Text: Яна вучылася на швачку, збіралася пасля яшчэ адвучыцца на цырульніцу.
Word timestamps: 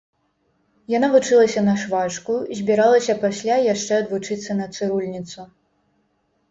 Яна 0.97 1.07
вучылася 1.15 1.63
на 1.67 1.75
швачку, 1.83 2.33
збіралася 2.63 3.13
пасля 3.27 3.55
яшчэ 3.73 3.93
адвучыцца 4.05 4.51
на 4.61 4.65
цырульніцу. 4.79 5.41